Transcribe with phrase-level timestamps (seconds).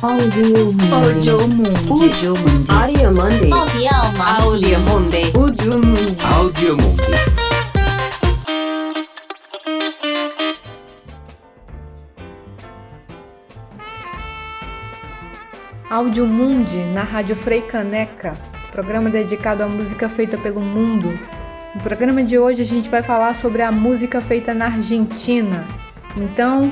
[0.00, 0.92] Audio Mundi.
[0.92, 1.90] Audio Mundi.
[1.90, 2.70] Audio Mundi.
[2.70, 3.50] Audio Mundi.
[3.50, 5.22] Audio Mundi.
[5.34, 6.24] Audio Mundi.
[6.24, 7.02] Audio Mundi.
[15.90, 18.36] Áudio Mundi na Rádio Frei Caneca,
[18.70, 21.08] programa dedicado à música feita pelo mundo.
[21.74, 25.66] No programa de hoje a gente vai falar sobre a música feita na Argentina.
[26.16, 26.70] Então,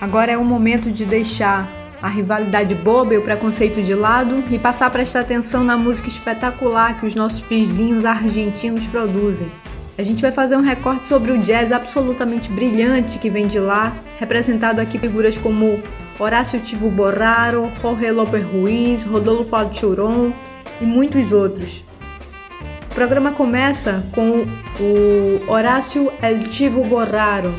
[0.00, 4.58] agora é o momento de deixar a rivalidade boba e o preconceito de lado e
[4.58, 9.50] passar a prestar atenção na música espetacular que os nossos vizinhos argentinos produzem.
[9.98, 13.96] A gente vai fazer um recorte sobre o jazz absolutamente brilhante que vem de lá,
[14.18, 15.82] representado aqui figuras como
[16.18, 20.32] Horácio Tivo Borraro, Jorge López Ruiz, Rodolfo Alturon
[20.82, 21.82] e muitos outros.
[22.90, 24.46] O programa começa com
[24.80, 27.54] o Horácio El Tivo Borraro.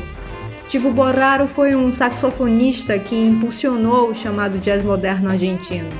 [0.68, 5.90] Tivo Borraro foi um saxofonista que impulsionou o chamado jazz moderno argentino.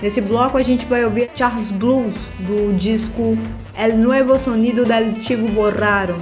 [0.00, 3.36] Nesse bloco a gente vai ouvir Charles Blues do disco
[3.76, 6.14] El Nuevo Sonido del Tivo Borraro.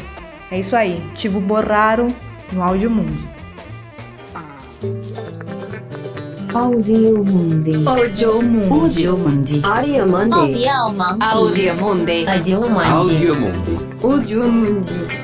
[0.50, 2.14] É isso aí, Tivo Borraro
[2.52, 3.28] no Áudio Mundi.
[6.54, 7.86] Audio Mundi.
[7.86, 8.70] Audio Mundi.
[8.72, 9.60] Audio Mundi.
[9.62, 10.66] Audio Mundi.
[10.68, 11.16] Audio Mundi.
[11.20, 12.26] Audio Mundi.
[12.26, 13.78] Audio Mundi.
[14.02, 15.23] Audio Mundi.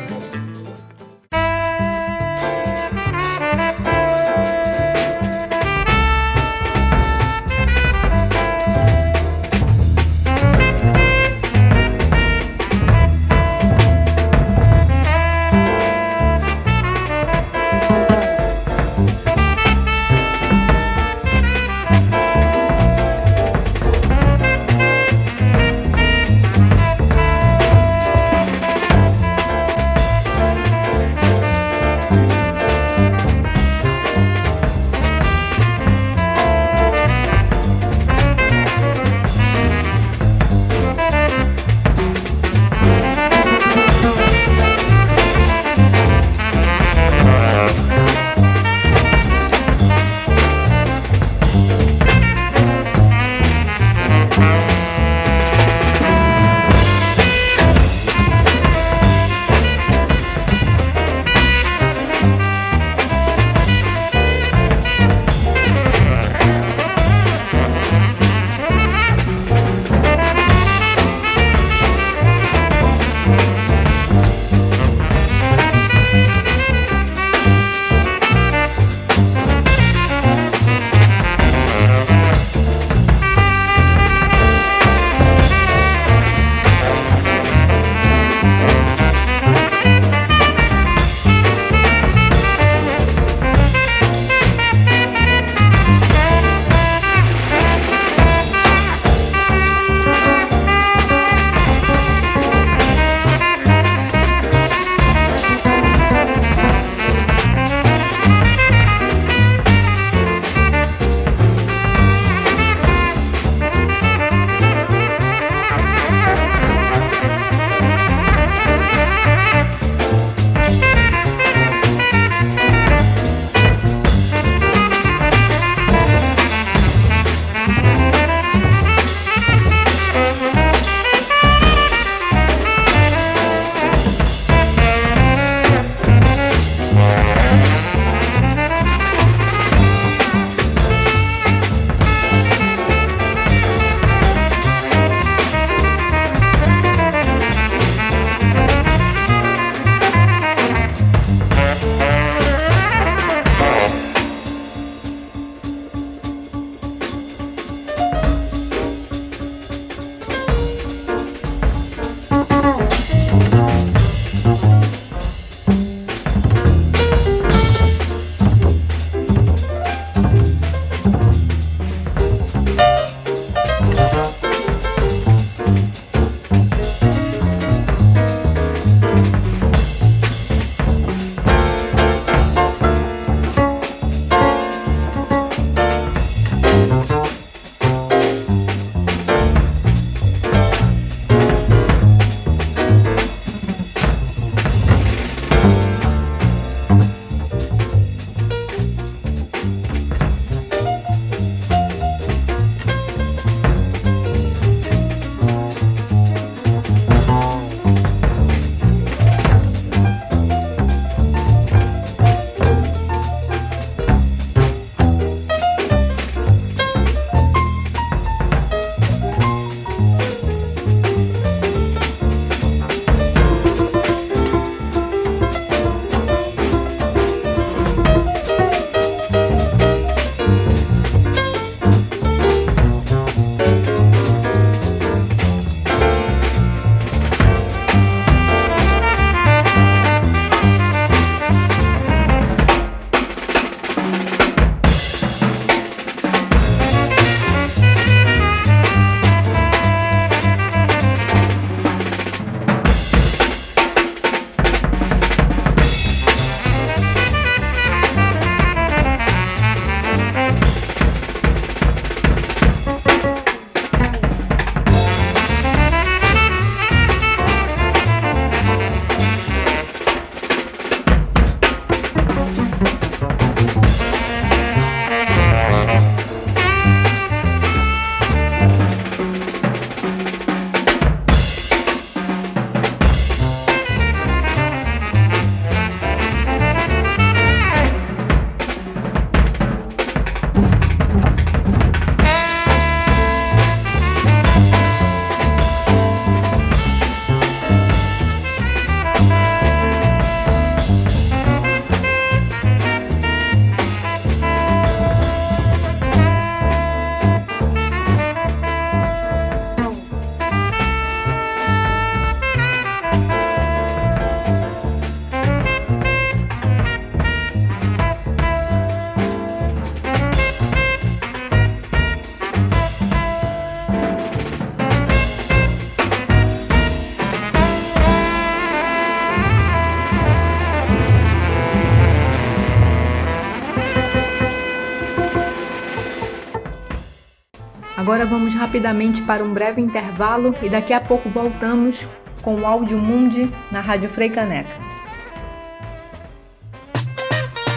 [338.21, 342.07] Agora vamos rapidamente para um breve intervalo e daqui a pouco voltamos
[342.43, 344.77] com o Áudio Mundi na Rádio Freicaneca.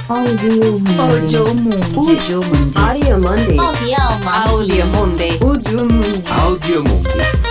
[0.09, 0.99] Audio Mundi.
[0.99, 1.95] Audio Mundi.
[1.95, 2.77] Audio Mundi.
[2.77, 3.57] Área Mundi.
[3.57, 5.29] Audio Mundi.
[5.41, 6.29] Audio Mundi.
[6.29, 7.42] Audio Mundi.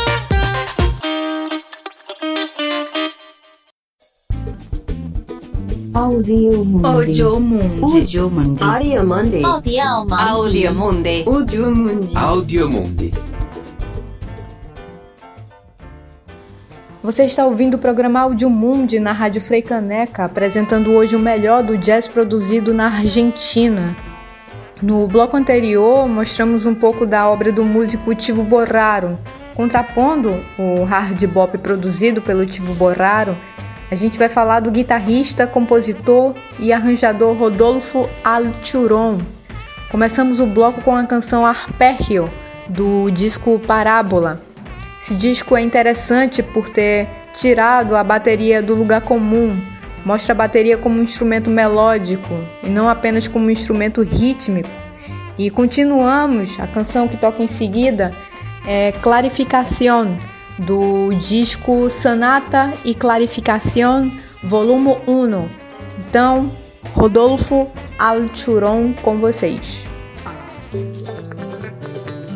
[6.02, 6.84] Audio Mundi.
[6.84, 7.80] Audio Mundi.
[7.80, 8.64] Audio Mundi.
[8.64, 9.44] Área Mundi.
[9.44, 11.24] Audio Mundi.
[11.24, 12.16] Audio Mundi.
[12.16, 13.14] Audio Mundi.
[17.04, 21.78] Você está ouvindo o programa Audio Mundi na Rádio Freicaneca, apresentando hoje o melhor do
[21.78, 23.96] jazz produzido na Argentina.
[24.82, 29.16] No bloco anterior, mostramos um pouco da obra do músico Tivo Borraro.
[29.54, 33.36] Contrapondo o hard bop produzido pelo Tivo Borraro,
[33.92, 39.20] a gente vai falar do guitarrista, compositor e arranjador Rodolfo Alturon.
[39.90, 42.30] Começamos o bloco com a canção Arpeggio,
[42.66, 44.40] do disco Parábola.
[44.98, 49.54] Esse disco é interessante por ter tirado a bateria do lugar comum,
[50.06, 54.70] mostra a bateria como um instrumento melódico e não apenas como um instrumento rítmico.
[55.36, 58.10] E continuamos, a canção que toca em seguida
[58.66, 60.16] é Clarificación,
[60.58, 64.10] do disco Sonata e Clarificación,
[64.42, 65.48] volume 1.
[65.98, 66.50] Então,
[66.94, 69.86] Rodolfo Alturon com vocês.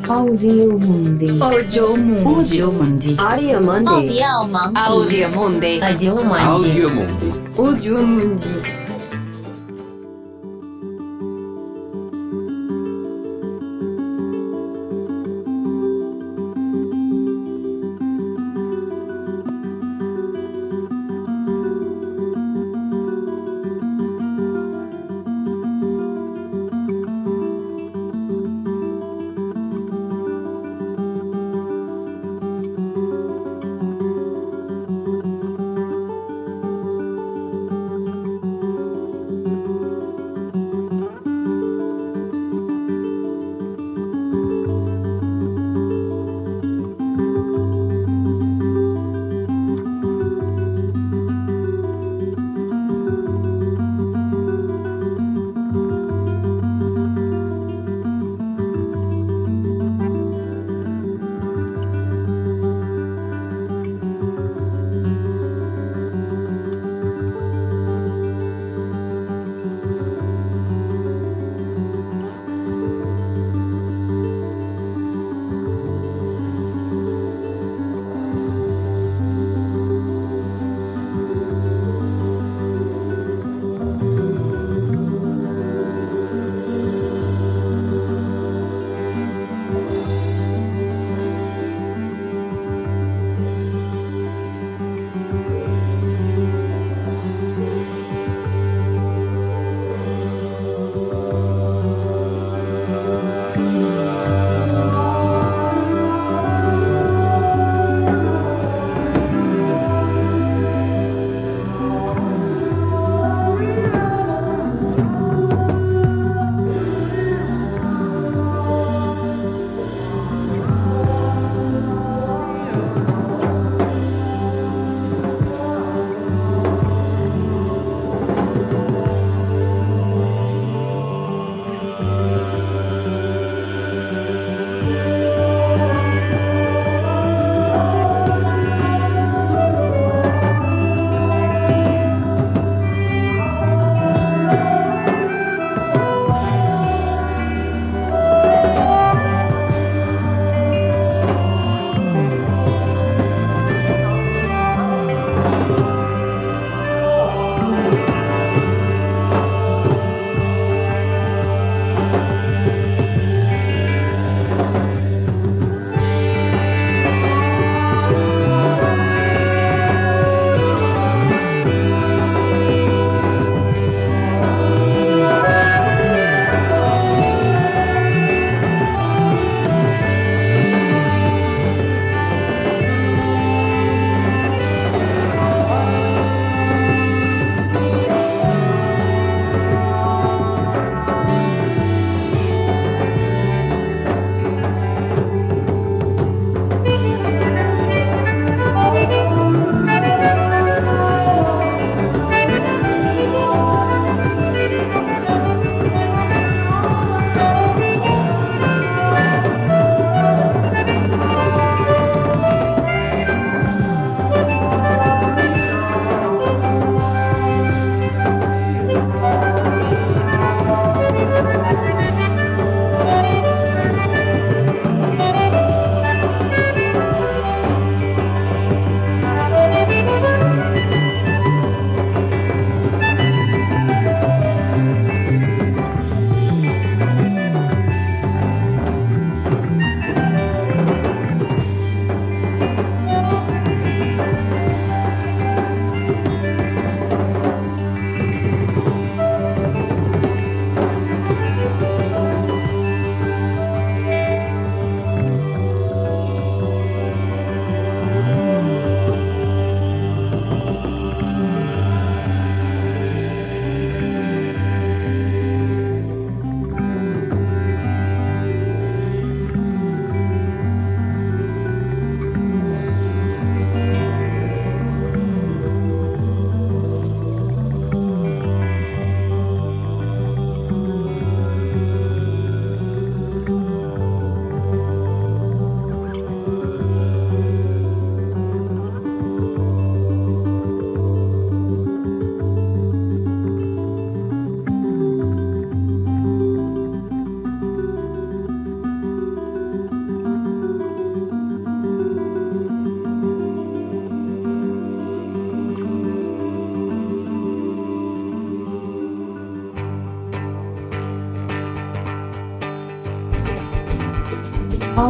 [0.09, 1.43] Audio Mundi.
[1.43, 2.25] Audio Mundi.
[2.25, 3.17] Audio Mundi.
[3.19, 4.23] Área Mundi.
[4.23, 4.79] Audio Mundi.
[4.79, 5.81] Audio Mundi.
[5.83, 6.45] Audio Mundi.
[6.45, 7.59] Audio Mundi.
[7.59, 8.76] Audio Mundi.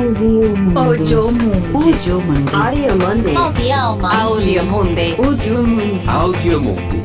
[0.06, 0.76] Audio Mundi.
[0.76, 2.54] Audio Mundi.
[2.54, 3.34] Audio Mundi.
[4.06, 6.06] Audio Mundi.
[6.06, 6.95] Audio Mundi.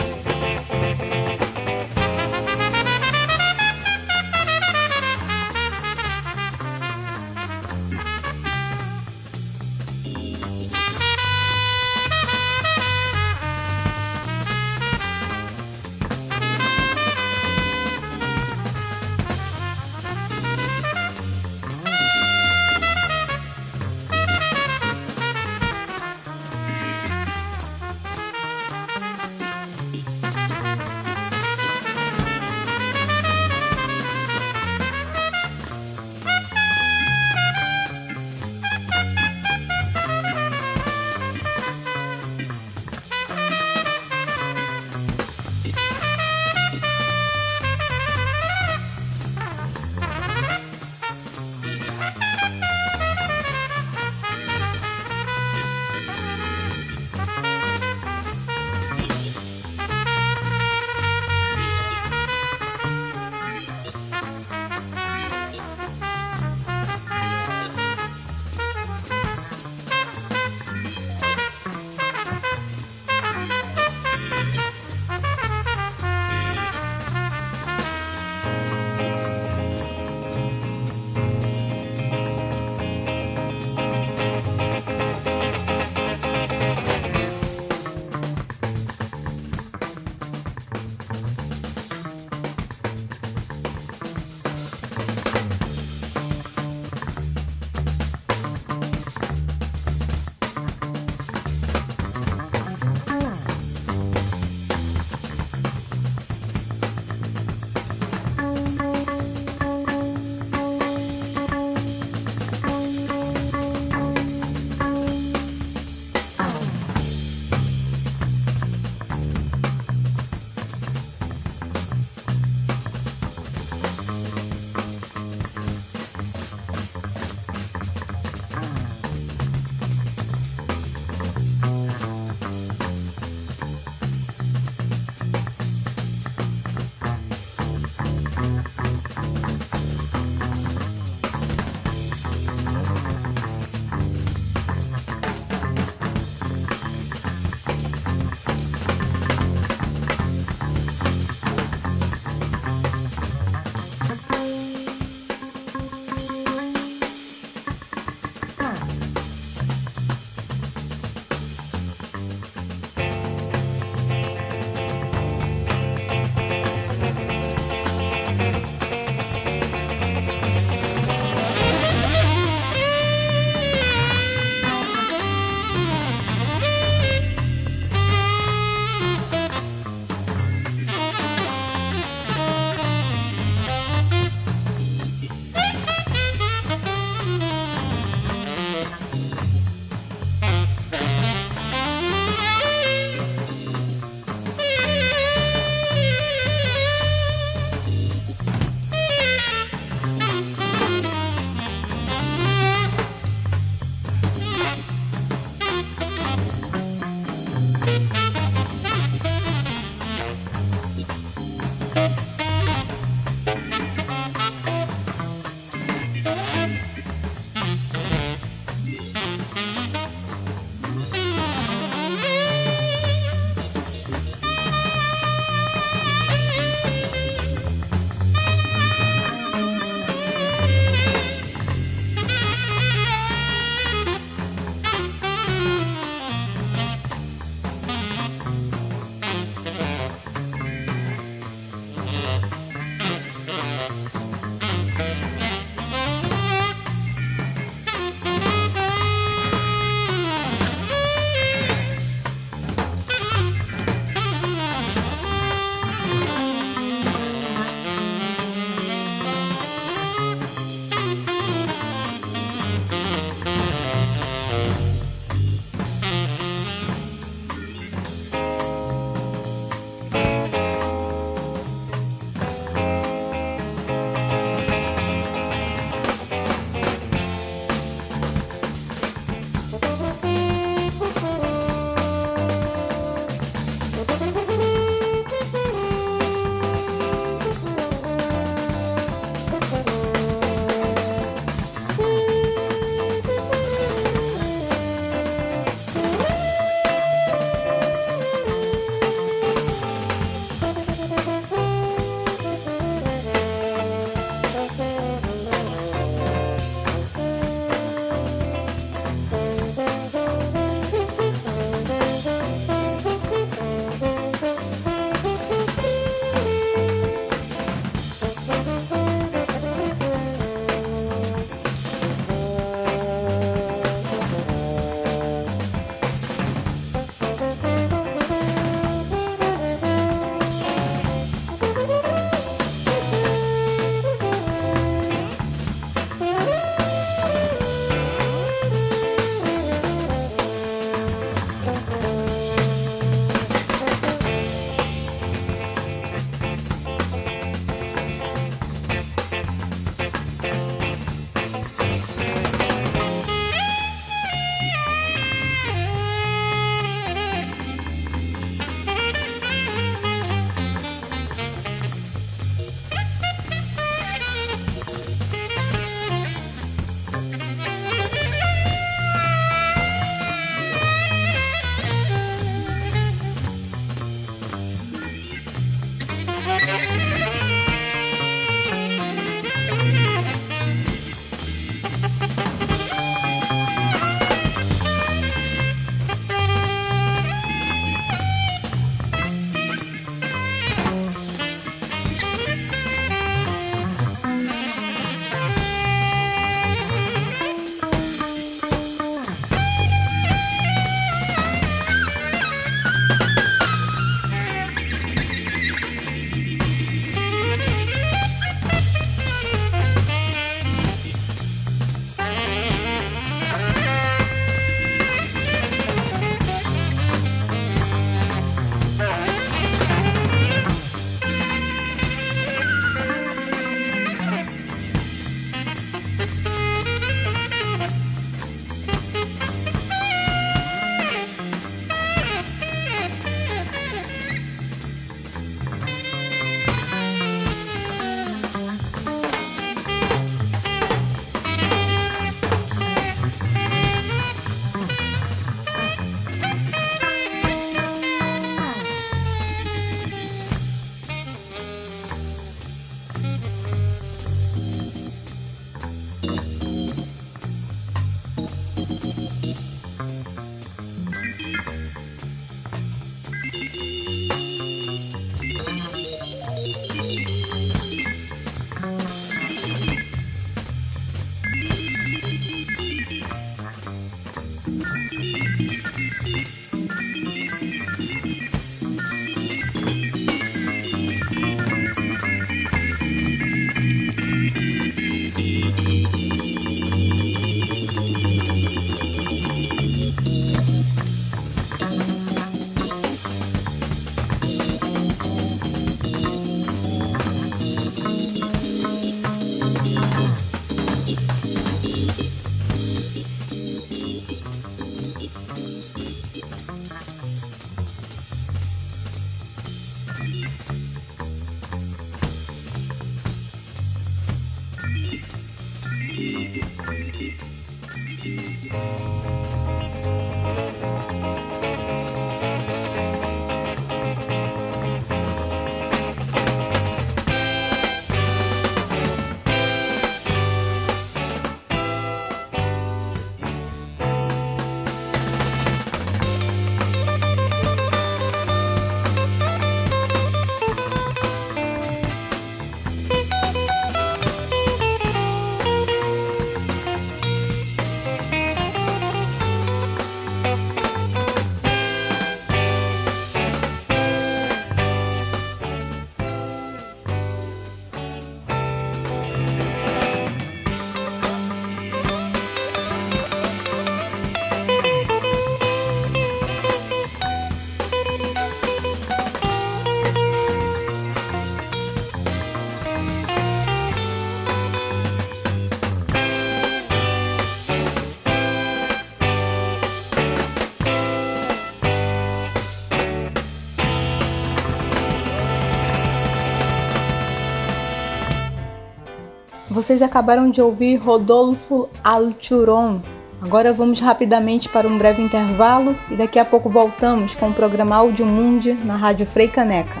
[589.78, 593.00] Vocês acabaram de ouvir Rodolfo Alturon.
[593.40, 597.94] Agora vamos rapidamente para um breve intervalo e daqui a pouco voltamos com o programa
[597.94, 600.00] Áudio Mundi na Rádio Frei Caneca.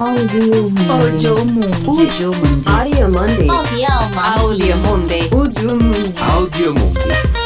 [0.00, 0.88] Audio Mundi.
[0.90, 1.88] Audio Mundi.
[1.88, 2.68] Audio Mundi.
[2.68, 3.48] Audio Monday.
[4.40, 5.30] Audio Monday.
[6.34, 7.39] Audio Mundi.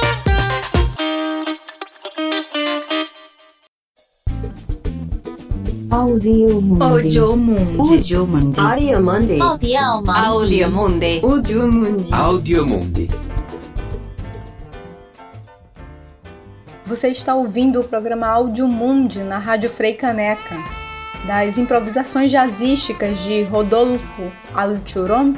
[6.14, 6.80] Audio Mundi.
[6.80, 7.80] Audio Mundi.
[7.80, 8.60] Audio Mundi.
[8.60, 9.40] Audio Mundi.
[9.40, 11.20] Audio Monday.
[11.20, 11.26] Audio.
[11.26, 12.14] Audio Mundi.
[12.14, 13.08] Audio Mundi.
[16.86, 20.54] Você está ouvindo o programa Áudio Mundi na Rádio Frei Caneca.
[21.26, 25.34] Das improvisações jazzísticas de Rodolfo Alturon,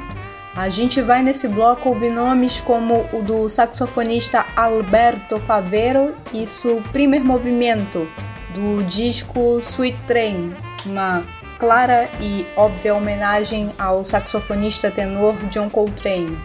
[0.55, 6.83] a gente vai nesse bloco ouvir nomes como o do saxofonista Alberto Favero e seu
[6.91, 8.07] primeiro movimento
[8.53, 10.53] do disco Sweet Train,
[10.87, 11.23] uma
[11.59, 16.37] clara e óbvia homenagem ao saxofonista tenor John Coltrane.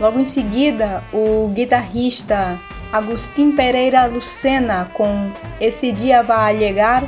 [0.00, 2.58] Logo em seguida, o guitarrista
[2.92, 7.04] Agustin Pereira Lucena com Esse Dia Vai Llegar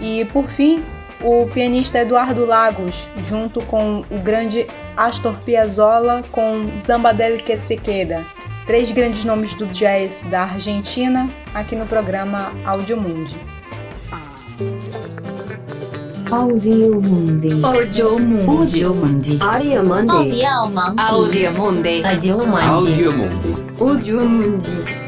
[0.00, 0.82] e, por fim,
[1.20, 4.66] o pianista Eduardo Lagos, junto com o grande
[4.96, 8.24] Astor Piazzolla com Zamba del que se queda.
[8.66, 13.51] Três grandes nomes do jazz da Argentina aqui no programa Audio Mundi.
[16.32, 17.60] Audio Mundi.
[17.62, 18.48] Audio Mundi.
[18.48, 19.38] Audio Mundi.
[19.38, 20.42] Audio Monday.
[20.42, 21.04] Audio Monday.
[21.04, 22.02] Audio Mundi.
[22.02, 22.64] Audio Mundi.
[22.64, 23.12] Audio Mundi.
[23.12, 23.52] Audio Mundi.
[23.78, 25.02] Audio Mundi.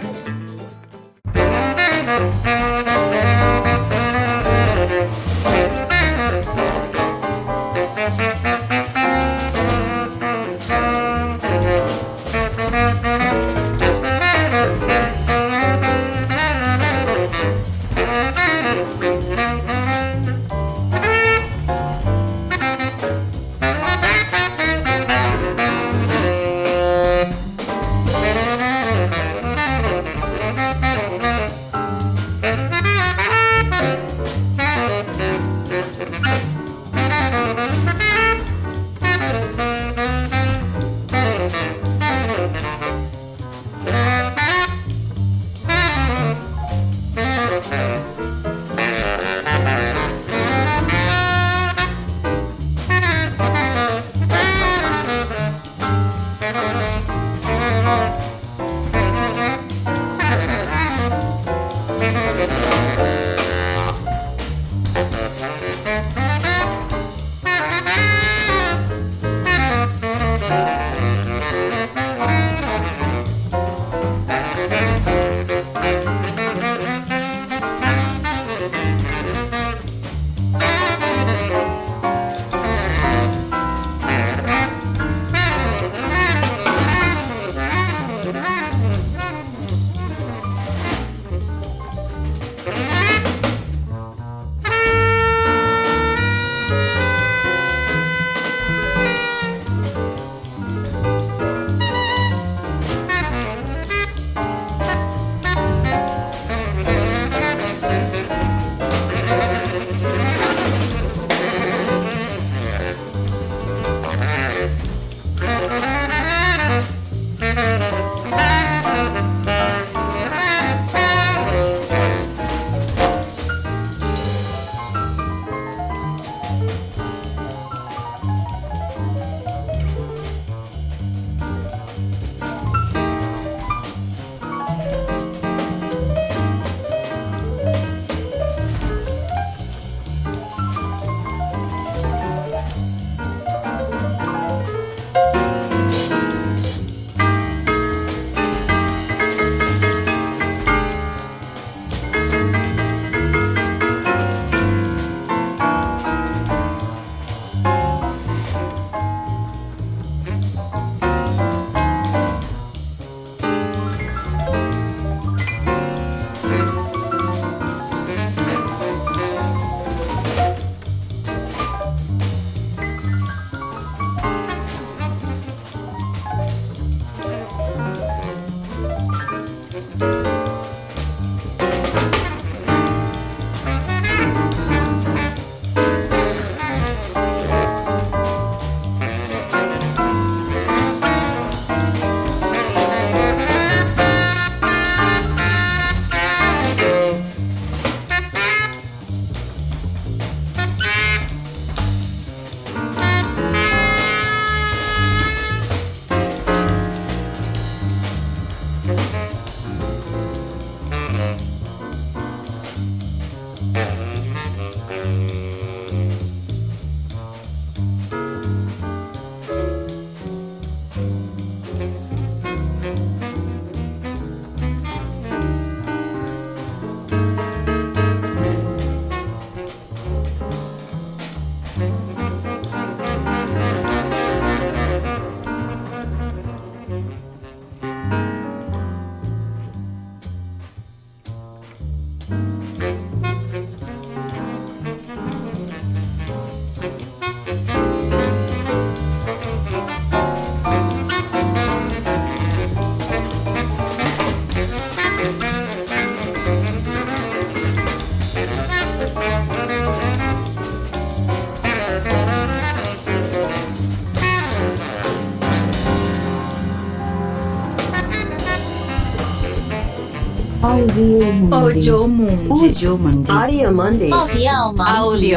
[271.53, 273.29] Audio Mundi.
[273.31, 273.69] Audio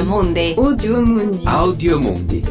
[0.04, 0.54] Mundi.
[1.46, 2.42] Audio Mundi.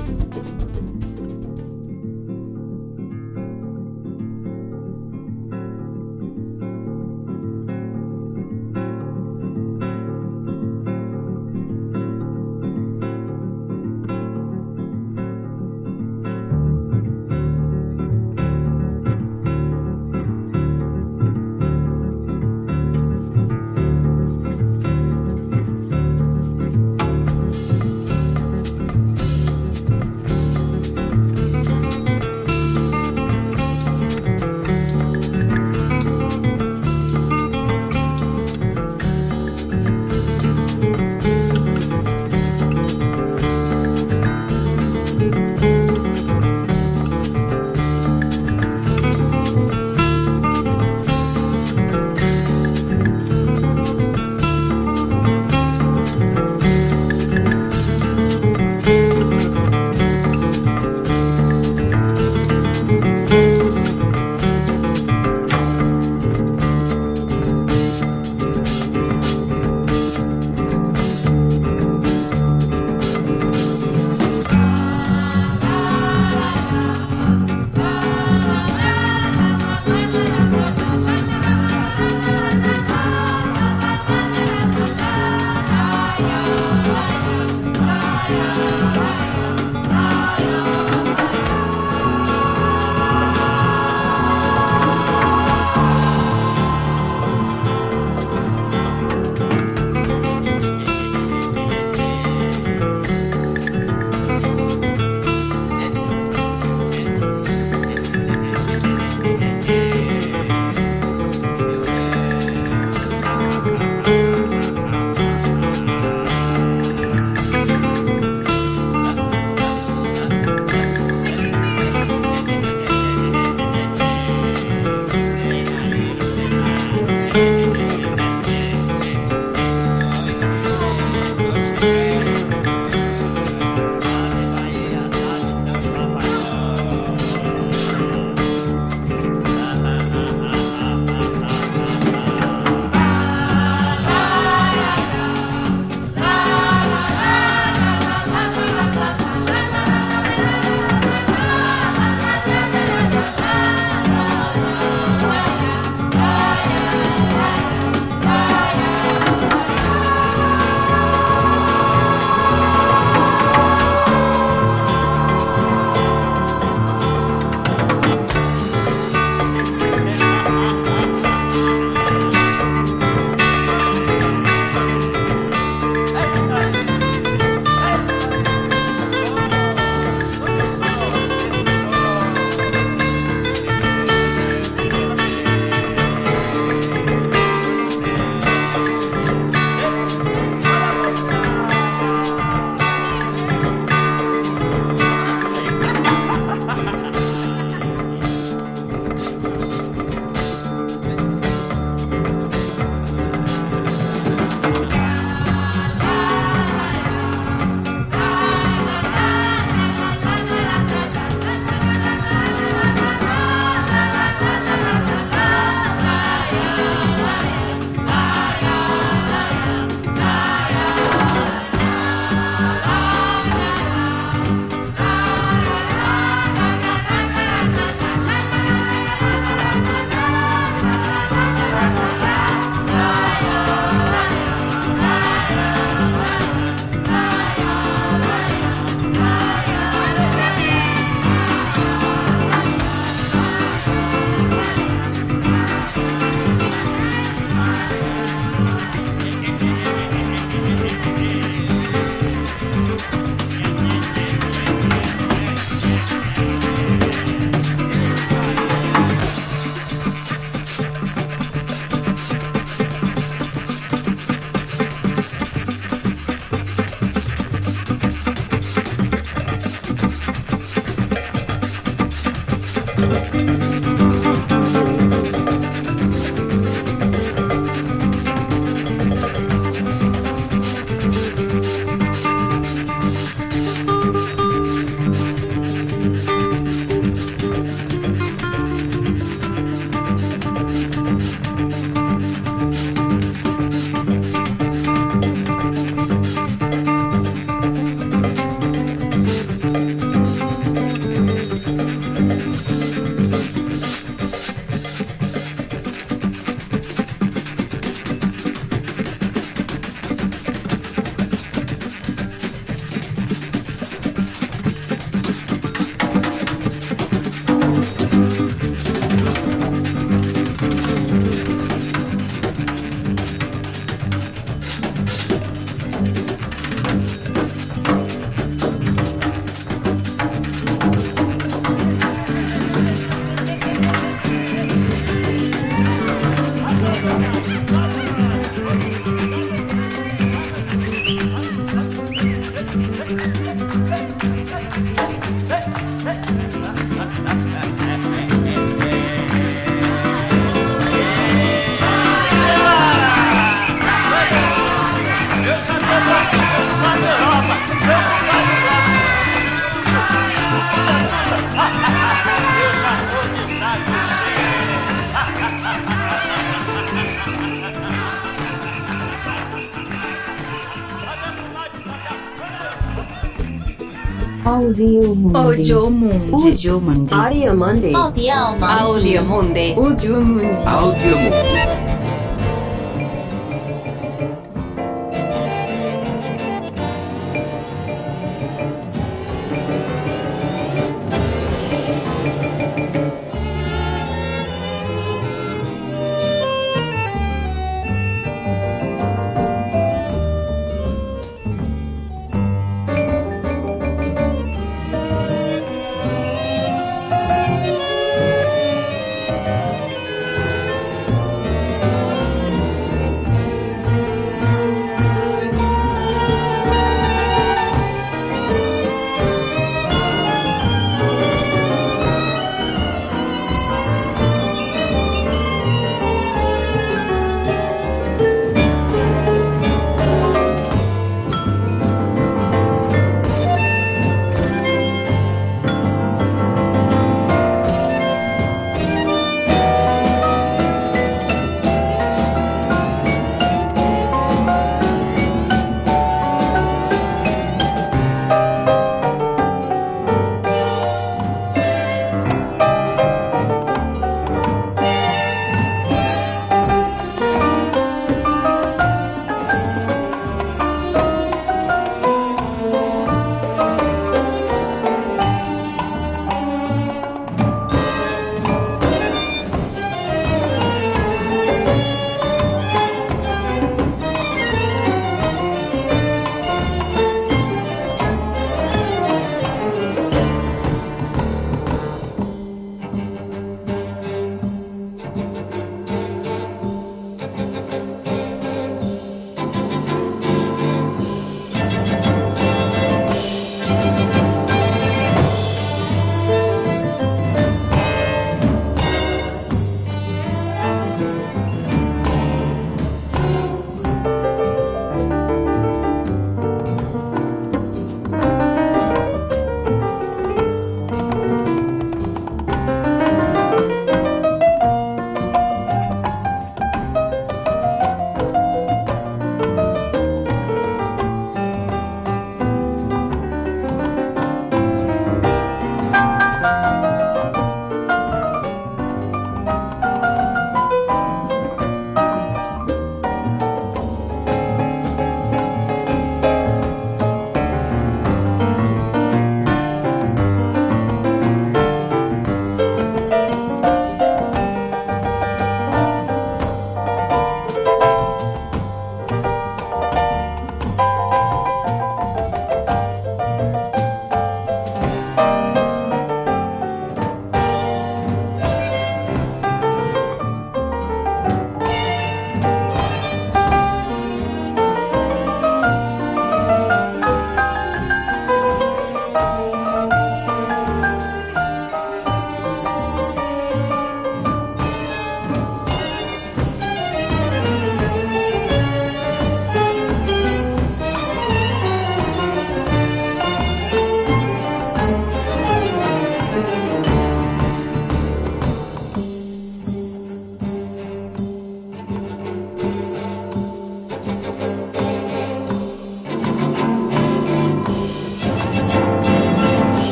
[374.77, 375.35] Audio Mundi.
[375.35, 376.35] Audio Mundi.
[376.35, 377.15] Audio Mundi.
[377.15, 377.95] Audio Mundi.
[377.95, 379.73] Audio Mundi.
[379.73, 380.67] Audio Mundi.
[380.67, 381.86] Audio Mundi.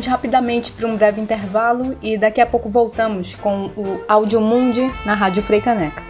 [0.00, 4.90] Vamos rapidamente para um breve intervalo e daqui a pouco voltamos com o Audio Mundi
[5.04, 6.02] na Rádio Freicaneca.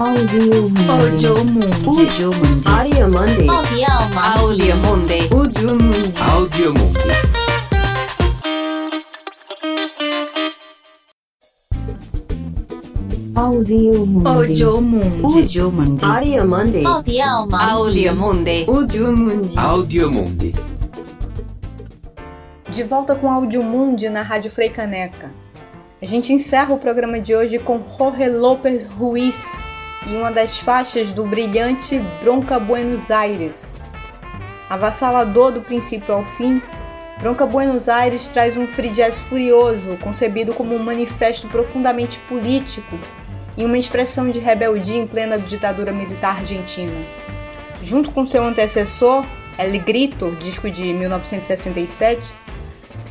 [0.00, 0.90] Audio Mundi.
[0.90, 1.86] Audio Mundi.
[1.86, 2.68] Audio Mundi.
[2.68, 3.46] Audio Mundi.
[4.18, 6.20] Audio Mundi.
[6.20, 7.37] Audio Mundi.
[13.48, 13.90] Mundi.
[14.26, 15.22] Audio Mundi.
[16.84, 18.14] Audio
[19.16, 19.58] Mundi.
[19.58, 20.54] Audio Mundi.
[22.68, 25.30] De volta com Audio Mundi na Rádio Freicaneca.
[26.00, 29.42] A gente encerra o programa de hoje com Jorge López Ruiz
[30.06, 33.74] e uma das faixas do brilhante Bronca Buenos Aires.
[34.68, 36.60] Avassalador do princípio ao fim,
[37.18, 42.98] Bronca Buenos Aires traz um free jazz furioso, concebido como um manifesto profundamente político
[43.58, 46.94] e uma expressão de rebeldia em plena ditadura militar argentina.
[47.82, 49.26] Junto com seu antecessor,
[49.58, 52.32] El Grito, disco de 1967,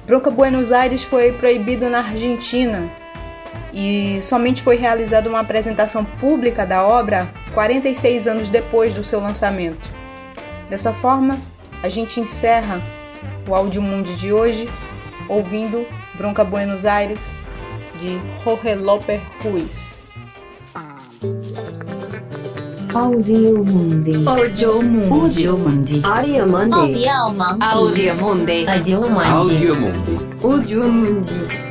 [0.05, 2.89] Bronca Buenos Aires foi proibido na Argentina
[3.73, 9.89] e somente foi realizada uma apresentação pública da obra 46 anos depois do seu lançamento.
[10.69, 11.37] Dessa forma,
[11.83, 12.81] a gente encerra
[13.45, 14.69] o Áudio Mundi de hoje
[15.27, 15.85] ouvindo
[16.15, 17.21] Bronca Buenos Aires
[17.99, 19.96] de Jorge López Ruiz.
[22.97, 24.25] Audio Mundi.
[24.25, 25.11] Audio Mundi.
[25.13, 26.01] Audio Mundi.
[26.03, 26.45] Aria
[30.87, 31.66] Mundi.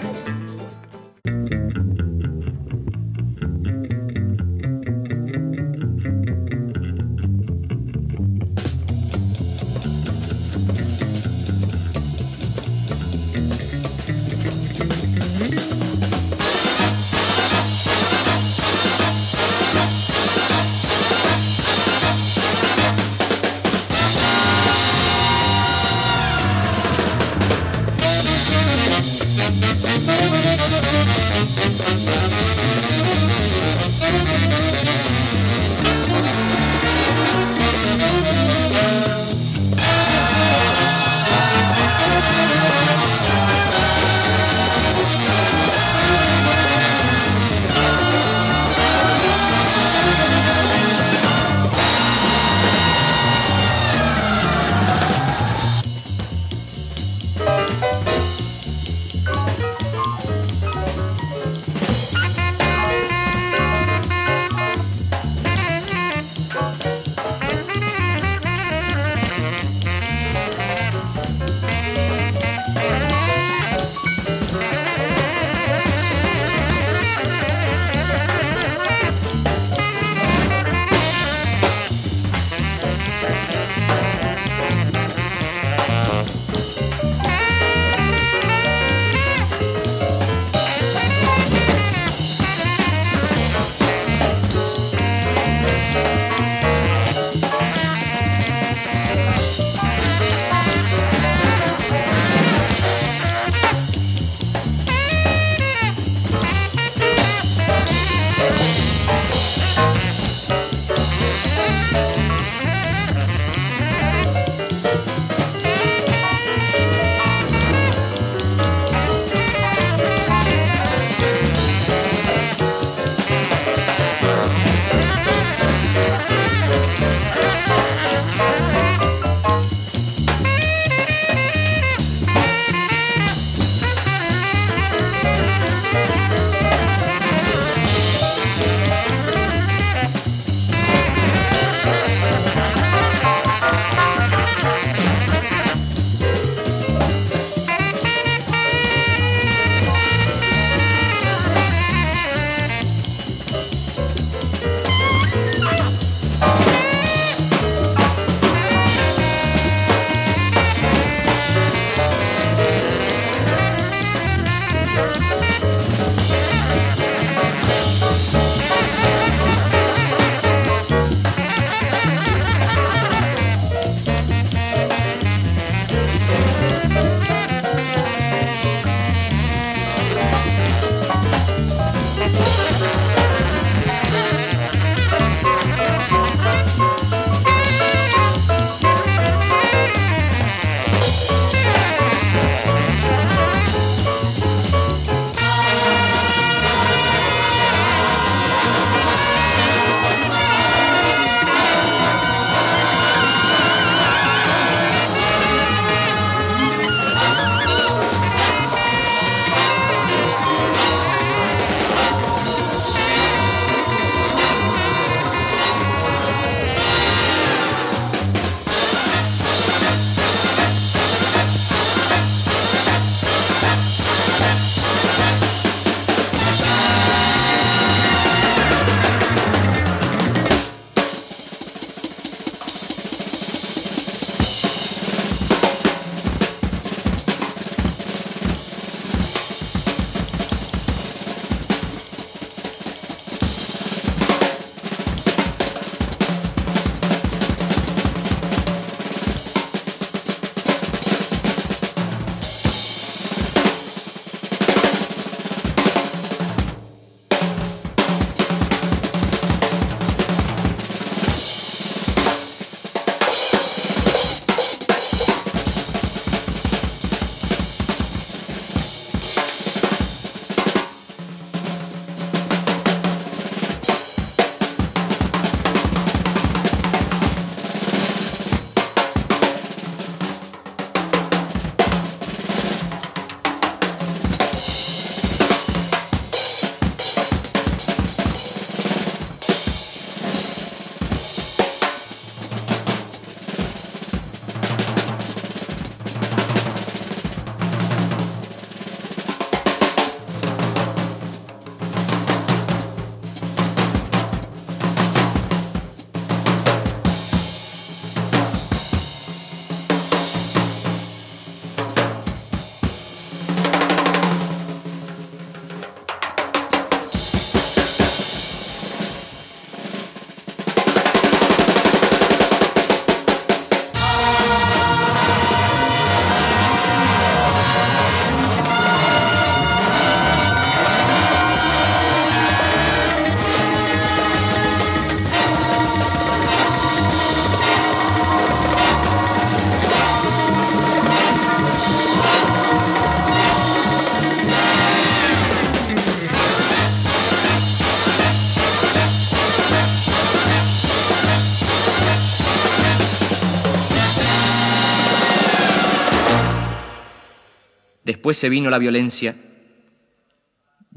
[358.26, 359.36] Después se vino la violencia.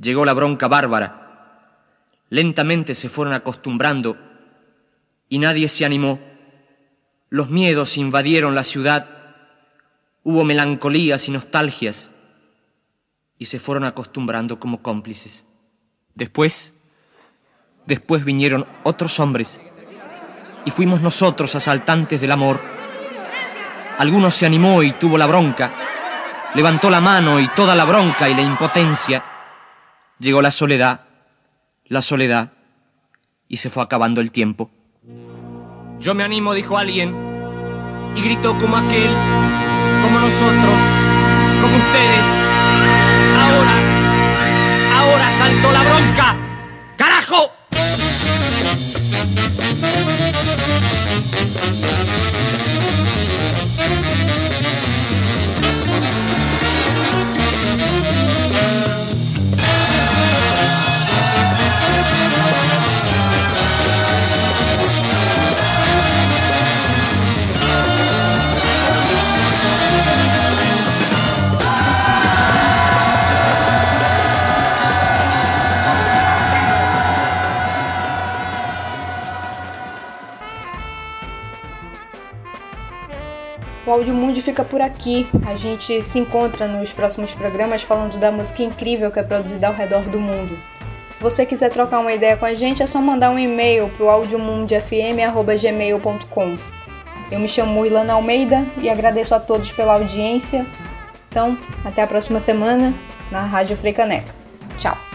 [0.02, 1.84] Llegó la bronca bárbara.
[2.30, 4.18] Lentamente se fueron acostumbrando
[5.28, 6.20] y nadie se animó.
[7.30, 9.08] Los miedos invadieron la ciudad.
[10.24, 12.10] Hubo melancolías y nostalgias
[13.38, 15.46] y se fueron acostumbrando como cómplices.
[16.16, 16.74] Después,
[17.86, 19.62] después vinieron otros hombres
[20.66, 22.60] y fuimos nosotros asaltantes del amor.
[24.00, 25.89] Algunos se animó y tuvo la bronca,
[26.56, 29.24] levantó la mano y toda la bronca y la impotencia.
[30.20, 31.02] Llegó la soledad,
[31.86, 32.52] la soledad,
[33.48, 34.70] y se fue acabando el tiempo.
[36.00, 37.16] Yo me animo, dijo alguien,
[38.16, 39.12] y gritó como aquel,
[40.02, 40.80] como nosotros,
[41.62, 42.26] como ustedes.
[43.40, 43.76] Ahora,
[45.00, 46.49] ahora saltó la bronca.
[83.90, 85.28] O Áudio Mundi fica por aqui.
[85.48, 89.74] A gente se encontra nos próximos programas falando da música incrível que é produzida ao
[89.74, 90.56] redor do mundo.
[91.10, 94.06] Se você quiser trocar uma ideia com a gente, é só mandar um e-mail para
[94.06, 96.58] o audiomundfm.gmail.com.
[97.32, 100.68] Eu me chamo Ilana Almeida e agradeço a todos pela audiência.
[101.28, 102.94] Então, até a próxima semana
[103.32, 104.36] na Rádio Freicaneca.
[104.78, 105.09] Tchau!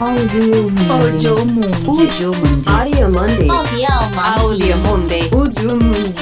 [0.00, 0.88] Audio Mundi.
[0.90, 2.66] Audio Mundi.
[2.66, 3.48] Audio Mundi.
[4.16, 5.20] Audio Mundi.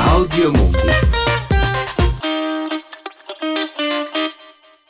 [0.00, 1.17] Audio Mundi.